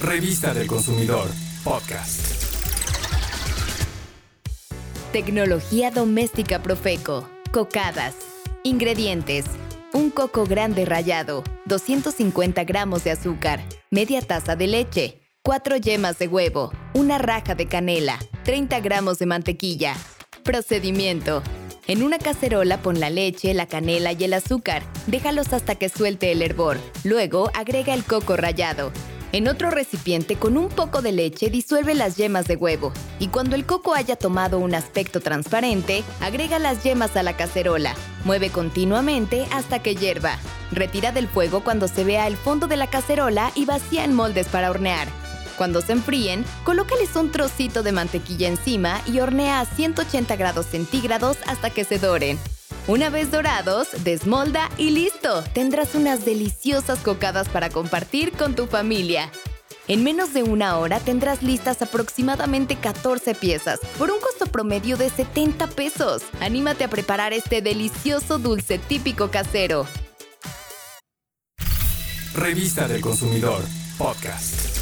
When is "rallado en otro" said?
28.36-29.70